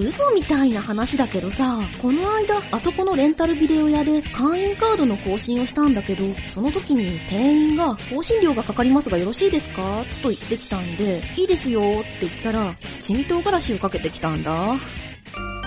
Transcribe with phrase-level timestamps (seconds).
[0.00, 10.04] 嘘みたいな話だけどさ、この間、あそこのレンタルビデオ屋で会員カードの更新をしたんだけど、その時に店員が、更新料がかかりますがよろしいですか？
[10.22, 11.84] と言ってきたんで、いいですよっ
[12.20, 14.76] て言ったら、七味唐辛子をかけてきたんだ。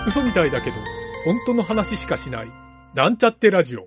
[0.06, 0.76] 嘘みたいだけど、
[1.24, 2.48] 本当の話しかしない。
[2.94, 3.86] なんちゃってラジオ。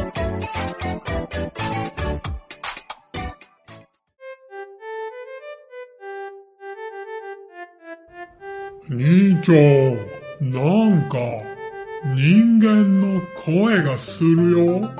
[8.93, 10.59] 兄ちゃん、な
[11.05, 11.17] んか、
[12.13, 14.91] 人間の声がするよ。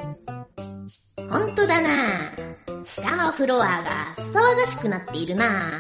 [1.30, 1.90] ほんとだな。
[2.86, 5.74] 下のフロアが騒がしくなっているな。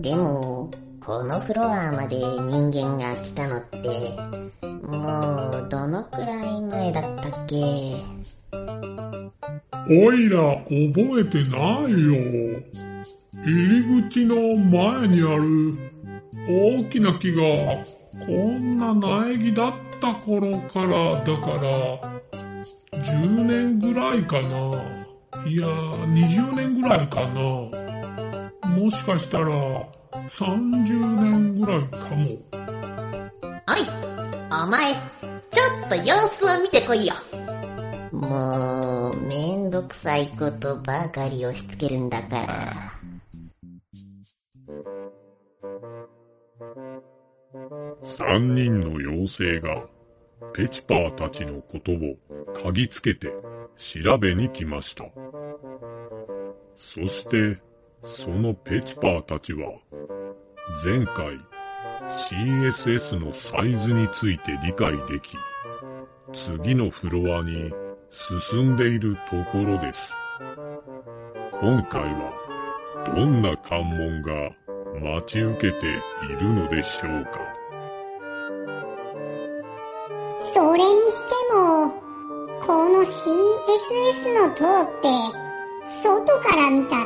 [0.00, 0.70] でも、
[1.04, 3.78] このフロアまで人間が来たのって、
[4.62, 7.56] もう、どのくらい前だったっけ？
[9.90, 12.62] おいら、覚えてないよ。
[13.44, 14.36] 入り口の
[14.70, 15.72] 前にある
[16.48, 17.42] 大きな木が
[18.24, 22.20] こんな苗木だった頃からだから
[22.92, 24.72] 10年ぐらいかな。
[25.46, 27.40] いや20年ぐらいかな。
[28.70, 29.52] もしかしたら
[30.30, 32.26] 30年ぐらいかも。
[33.68, 33.82] おい
[34.52, 37.14] お前ちょっと様子を見てこいよ。
[38.12, 42.95] もうめんどくさいことばかり押し付けるんだから。
[48.18, 49.84] 三人の妖精が
[50.54, 51.96] ペチパーたちのことを
[52.54, 53.30] 嗅ぎつけて
[53.76, 55.04] 調べに来ました。
[56.78, 57.58] そして
[58.02, 59.70] そのペチパーたちは
[60.82, 61.38] 前回
[62.10, 65.36] CSS のサイズについて理解でき
[66.32, 67.70] 次のフロアに
[68.08, 70.10] 進んでいるところです。
[71.52, 72.32] 今回は
[73.14, 74.50] どんな関門が
[75.02, 75.86] 待ち受けて
[76.32, 77.55] いるのでしょうか
[80.56, 81.92] それにしても、
[82.66, 85.08] この CSS の塔って、
[86.02, 87.04] 外から見たら、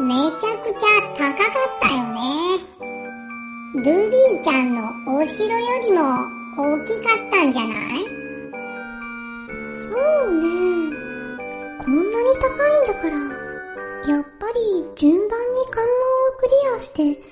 [0.00, 2.18] めちゃくちゃ高かったよね。
[3.84, 4.80] ルビーちゃんの
[5.14, 6.00] お城よりも
[6.56, 7.76] 大きかったんじゃない？
[9.76, 10.96] そうね。
[11.84, 13.18] こんなに高いんだから、
[14.08, 15.92] やっぱり順番に関門
[16.30, 17.22] をクリアして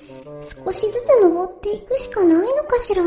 [0.63, 3.01] 少しずつ登っていくしかないのかしら。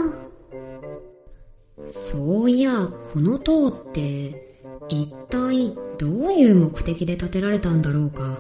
[1.89, 8.39] そういや、この塔って一体どういう目的で建てられたんだろうか？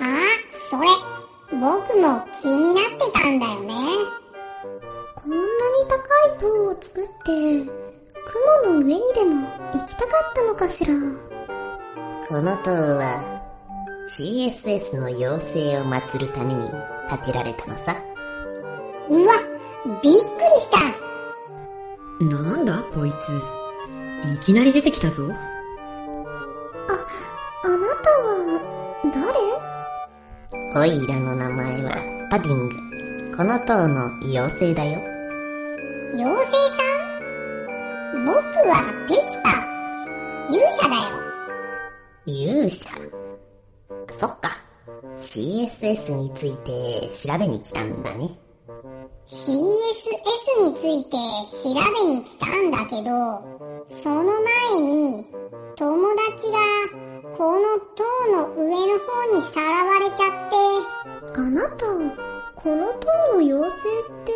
[0.00, 0.04] あ、
[0.70, 0.86] それ、
[1.52, 1.62] 僕
[1.98, 3.74] も気になってたんだよね。
[5.16, 5.42] こんなに
[5.88, 7.10] 高い塔を作って、
[8.64, 10.94] 雲の上にでも行きたかったのかしら？
[12.28, 13.42] この塔は
[14.08, 16.70] CSS の妖精を祀るために
[17.08, 17.96] 建てられたのさ。
[19.08, 19.32] うわ、
[20.02, 20.78] びっくりした
[22.20, 23.14] なんだこいつ。
[24.34, 25.26] いきなり出てきたぞ。
[25.32, 25.34] あ、
[27.64, 28.60] あなたは、
[29.04, 30.82] 誰？
[30.82, 31.96] オイラの名前は
[32.30, 32.76] パディング。
[33.34, 35.00] この塔の妖精だよ。
[36.12, 36.82] 妖精さ
[38.18, 38.24] ん？
[38.26, 38.34] 僕
[38.68, 39.48] はペチパ。
[40.50, 41.16] 勇者だよ。
[42.26, 42.90] 勇者？
[44.10, 44.58] そっか。
[45.16, 48.38] CSS について調べに来たんだね。
[50.80, 51.74] ついて調
[52.08, 53.10] べに来たんだけど、
[53.86, 55.26] その前に
[55.76, 56.56] 友達が
[57.36, 57.60] この
[57.94, 58.02] 塔
[58.34, 60.56] の上の方にさらわれちゃって。
[61.38, 61.84] あなた、
[62.56, 63.78] この塔の妖精っ
[64.24, 64.32] て、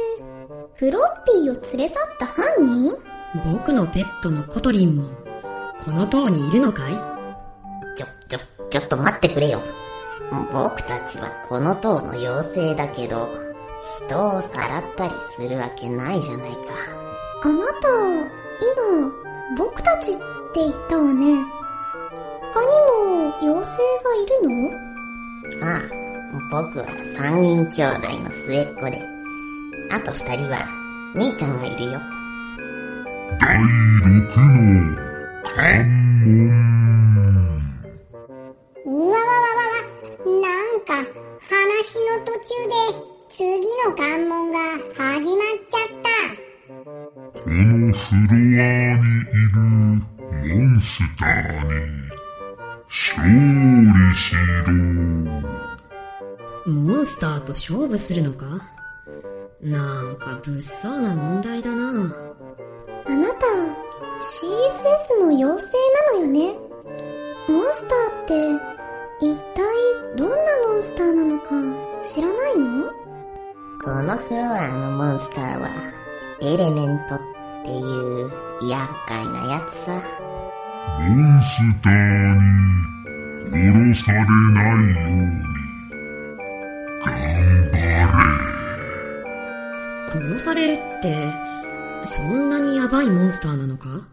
[0.74, 2.94] フロッピーを連れ去った犯人？
[3.50, 5.08] 僕のペットのコトリンも、
[5.82, 6.92] この塔にいるのかい？
[7.96, 9.62] ちょっと待ってくれよ。
[10.52, 13.30] 僕たちはこの塔の妖精だけど、
[14.06, 16.58] 人をさらったりするわけないじゃないか。
[17.42, 17.88] あなた、
[18.60, 19.12] 今、
[19.56, 20.16] 僕たちっ
[20.52, 21.44] て言ったわね。
[22.52, 22.66] 他に
[23.20, 23.72] も妖精
[24.04, 24.72] がいるの？
[25.66, 25.80] ああ、
[26.50, 26.86] 僕は
[27.16, 29.02] 三人兄弟の末っ子で、
[29.90, 30.66] あと二人は
[31.14, 32.00] 兄ちゃんがいるよ。
[33.40, 33.66] 第六
[34.06, 35.60] の関
[36.24, 36.34] 門。
[38.86, 39.28] うわわわわ
[39.64, 40.92] わ、なんなんか、
[41.40, 41.50] 話
[42.00, 42.72] の途中で、
[43.36, 43.42] 次
[43.84, 45.24] の関門が始まっ
[45.68, 46.06] ちゃった。
[47.40, 51.28] このフロアにいるモンスター
[51.64, 51.74] に
[52.86, 54.70] 勝利しろ。
[56.72, 58.46] モンスターと勝負するのか？
[59.60, 61.90] なんか物騒な問題だな。
[63.04, 63.46] あなた、
[64.20, 65.72] CSS の妖精
[66.12, 66.54] なのよね？
[67.48, 68.32] モンスターって、
[69.26, 69.64] 一体
[70.16, 70.36] どんな
[70.68, 71.46] モンスターなのか
[72.14, 73.03] 知らないの？
[73.84, 75.68] このフロアのモンスターは、
[76.40, 77.20] エレメントっ
[77.64, 78.30] ていう
[78.66, 80.02] 厄介なやつさ。
[81.00, 81.92] モンスター
[83.50, 83.52] に
[83.92, 84.94] 殺されないように、
[87.04, 87.12] 頑
[87.72, 87.76] 張
[90.14, 90.32] れ。
[90.32, 91.30] 殺されるって、
[92.04, 94.08] そんなにヤバいモンスターなのか？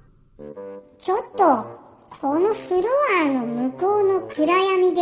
[0.98, 1.46] ちょっと、
[2.20, 2.90] このフロ
[3.22, 5.02] アの向こうの暗闇で、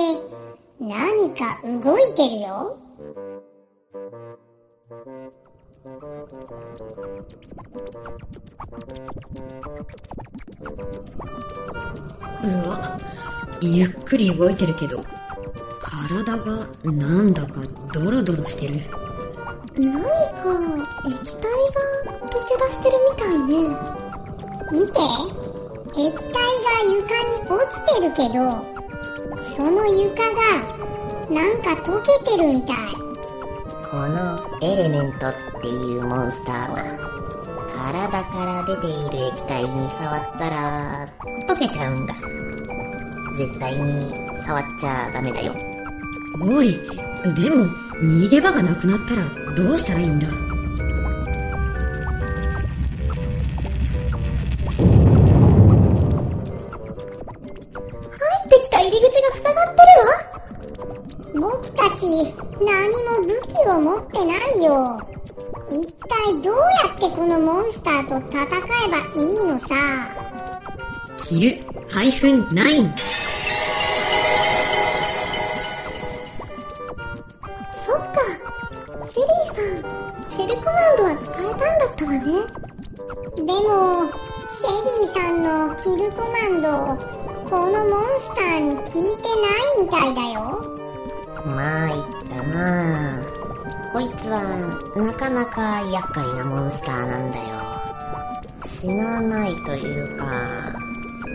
[0.79, 2.77] 何か動いてるよ。
[5.85, 5.87] う
[12.67, 12.99] わ、
[13.61, 15.01] ゆっくり動いてるけど、
[15.79, 17.61] 体がなんだか
[17.93, 18.81] ドロドロしてる。
[19.77, 20.09] 何か
[21.07, 23.55] 液体が溶け出してるみたいね。
[24.73, 24.99] 見て、
[25.97, 26.39] 液体が
[26.93, 28.39] 床に落ちてるけど、
[29.55, 30.39] その床が、
[31.29, 33.08] なんか溶けてるみたい。
[33.91, 36.77] このエレメントっていうモンスターは、
[37.75, 41.07] 体から出ている液体に触ったら、
[41.47, 42.13] 溶けちゃうんだ。
[43.35, 44.13] 絶対に
[44.45, 45.55] 触っちゃダメだよ。
[46.39, 46.79] おい、
[47.35, 47.65] でも、
[47.99, 49.25] 逃げ場がなくなったら
[49.55, 50.27] どうしたらいいんだ？
[50.27, 50.35] 入
[58.45, 59.81] ってきた入り口が塞がって
[61.41, 64.99] るわ僕たち、何も武器を持ってないよ。
[65.69, 69.67] 一体どうやってこのモンスターと戦えばいいのさ。
[71.17, 72.93] キル、ハイフン、ナイン。
[77.85, 78.19] そっか。
[79.05, 82.19] シェリーさん、シェルコマンドは使えたんだったわね。
[83.35, 84.11] でも、
[84.53, 86.67] シェリーさんのキルコマンド、
[87.49, 90.39] このモンスターに効いてないみたいだよ。
[91.45, 93.21] まあ、な
[93.91, 94.43] こいつは、
[94.95, 97.59] なかなか厄介なモンスターなんだよ。
[98.63, 100.25] 死なないというか、
[101.25, 101.29] う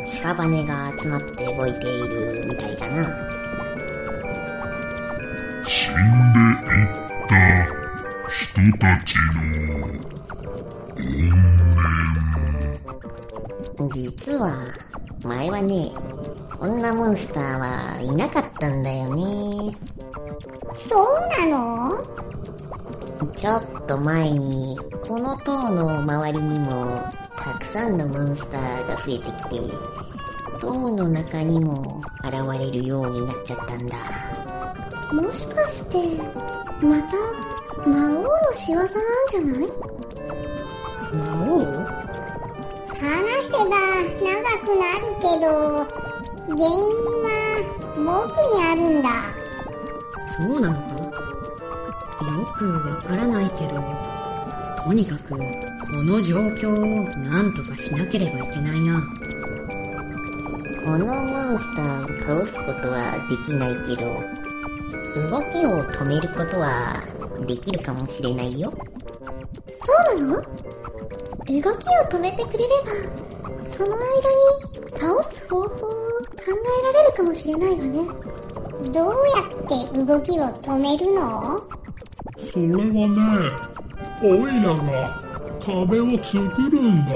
[0.00, 3.30] ん、屍が集まって動いているみたいだな。
[5.68, 5.94] 死ん
[6.34, 6.98] でいっ
[7.28, 7.36] た
[8.28, 9.40] 人たちの
[10.96, 11.30] 怨
[13.78, 13.90] 念。
[13.94, 14.66] 実は、
[15.22, 15.92] 前はね、
[16.58, 19.76] こんなモンスターはいなかったんだよね。
[20.88, 21.06] そう
[21.48, 22.04] なの？
[23.36, 27.02] ちょっと前に、この塔の周りにも、
[27.36, 29.60] たくさんのモンスターが増えてきて、
[30.60, 33.96] 塔の中にも現れるようになっちゃったんだ。
[35.12, 35.96] もしかして、
[36.82, 37.16] また、
[37.88, 38.90] 魔王の仕業なん
[39.30, 39.68] じゃない？
[41.16, 41.58] 魔王？
[42.88, 43.00] 話
[43.44, 43.64] せば
[44.20, 44.30] 長
[44.60, 45.46] くなるけど、
[46.56, 46.78] 原因
[47.24, 47.26] は
[47.96, 48.08] 僕
[48.54, 49.08] にあるんだ。
[50.40, 50.94] そうなのか？
[52.24, 53.82] よくわからないけど、
[54.84, 55.36] とにかく、こ
[56.02, 59.02] の状況をなんとかしなければいけないな。
[60.84, 64.06] このモンスターを倒すことはできないけど、
[65.28, 67.02] 動きを止めることは
[67.46, 68.72] できるかもしれないよ。
[69.84, 70.36] そうなの？
[70.36, 70.44] 動
[71.50, 71.68] きを
[72.08, 72.92] 止めてくれれば、
[73.70, 74.08] その間に
[74.98, 75.76] 倒す方法を考
[76.46, 76.48] え
[76.92, 78.00] られるかもしれないわね。
[78.92, 81.60] どうやって動きを止めるの？
[82.52, 83.18] それはね、
[84.22, 85.22] オイラが
[85.64, 87.12] 壁を作るんだ。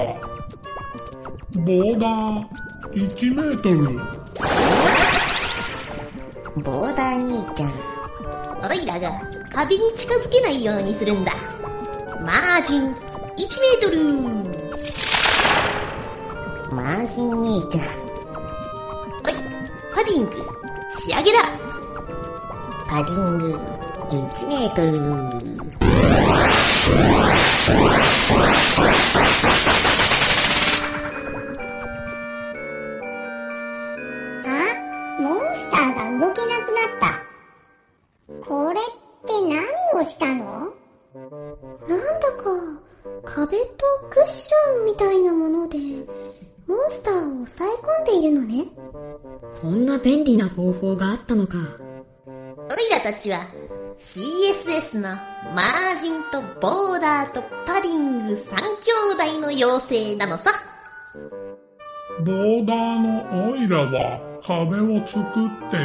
[1.55, 2.45] ボーダー
[2.93, 3.77] 1メートル。
[6.63, 7.69] ボーダー兄ちゃん。
[8.69, 11.33] オイラが壁に近づけないようにするんだ。
[12.23, 13.97] マージン1メートル
[16.75, 17.85] マージン兄ちゃん。
[17.85, 19.33] おい、
[19.93, 20.31] パディング、
[21.05, 21.37] 仕上げだ
[22.87, 23.53] パディング
[24.09, 24.97] 1メートル。
[34.47, 34.49] あ、
[35.21, 37.05] モンスターが動けなくなった。
[38.43, 38.83] これっ
[39.27, 39.61] て何
[40.01, 40.73] をしたの？
[41.87, 42.49] なんだか、
[43.23, 45.77] 壁とクッションみたいなもので、
[46.67, 48.65] モンスターを抑え込んでいるのね。
[49.61, 51.57] こんな便利な方法があったのか。
[53.05, 53.45] たちは
[53.99, 55.09] CSS の
[55.53, 58.55] マージンとボーダーとパディング3
[59.13, 60.51] 兄弟の妖精なのさ。
[62.25, 65.23] ボーダーのオイラは壁を作っ
[65.69, 65.77] て、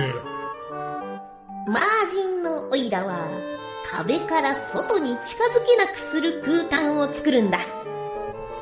[1.66, 3.28] マージンのオイラは
[3.90, 7.58] 壁から外に近づけなくする空間を作るんだ。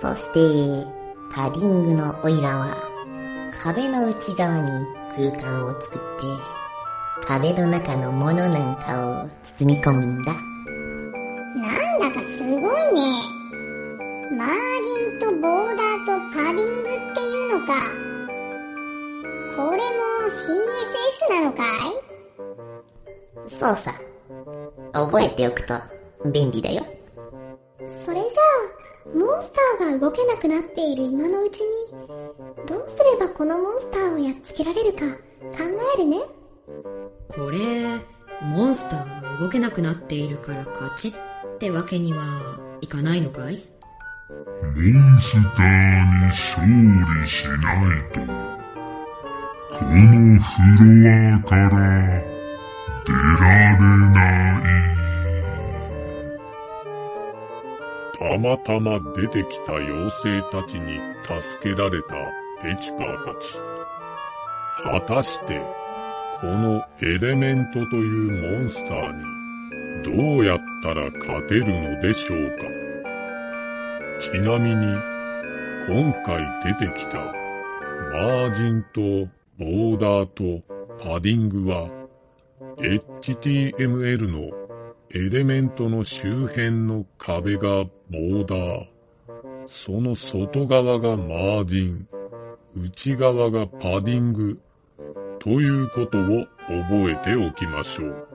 [0.01, 0.99] そして、
[1.31, 2.77] パディングのオイラは
[3.63, 4.71] 壁の内側に
[5.15, 6.27] 空間を作って、
[7.27, 10.33] 壁の中のものなんかを包み込むんだ。
[10.33, 13.01] なんだかすごいね。
[14.37, 14.49] マー
[14.83, 17.73] ジンとボーダーとパディングっていうのか。
[19.57, 19.83] これも
[20.31, 21.63] CSS なのか
[23.47, 23.51] い？
[23.51, 23.95] そうさ。
[24.93, 25.75] 覚えておくと
[26.31, 26.87] 便利だよ。
[29.93, 31.67] が動けなくなっている今のうちに、
[32.67, 35.65] どうすればこのモンスターをやっつけられるか考
[35.97, 36.19] えるね。
[37.29, 37.59] これ、
[38.43, 41.13] モンスターが動けなくなっているから勝ちっ
[41.59, 43.65] てわけにはいかないのかい？
[44.61, 47.77] モンスターに勝利しない
[48.13, 50.51] と、このフ
[50.85, 51.69] ロアから
[53.07, 53.79] 出られ
[54.13, 54.61] な
[54.95, 54.98] い。
[58.19, 62.15] たまたま出てきた妖精たちに助けられた
[62.63, 63.59] ペチパーたち。
[64.83, 65.61] 果たして、
[66.41, 72.67] このエレメントというモンスターにどうやったら勝てるのでしょうか
[74.19, 74.97] ちなみに、
[75.89, 80.63] 今回出てきたマージンとボーダーと
[81.03, 81.89] パディングは
[82.79, 84.68] HTML の
[85.11, 88.87] エレメントの周辺の壁がボーダー、
[89.67, 92.07] その外側がマージン、
[92.77, 94.61] 内側がパディング、
[95.39, 98.29] ということを覚えておきましょう。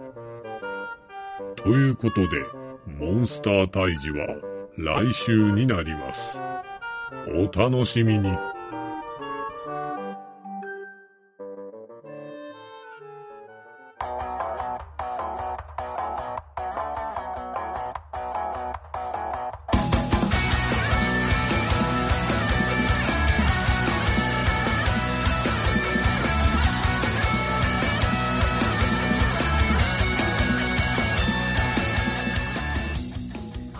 [1.55, 2.43] ということで、
[2.87, 4.35] モンスター退治は
[4.75, 6.39] 来週になります。
[7.27, 8.52] お楽しみに。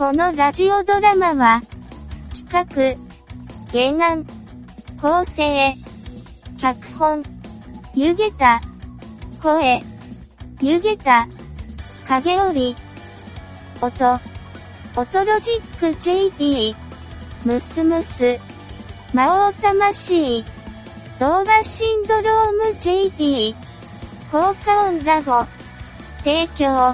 [0.04, 1.62] このラジオドラマは、
[2.50, 2.98] 企
[3.72, 4.26] 画、原案、
[5.02, 5.74] 構成、
[6.58, 7.24] 脚本、
[7.96, 8.60] 湯げた、
[9.42, 9.82] 声、
[10.62, 11.30] 湯げた、
[12.06, 12.76] 影織、
[13.80, 14.20] 音、
[14.98, 16.76] 音ロジック JP、
[17.46, 18.38] ムスムス、
[19.14, 20.44] 魔王魂、
[21.18, 23.56] 動画シンドローム JP、
[24.30, 25.46] 効果音ラボ、
[26.26, 26.94] 提供、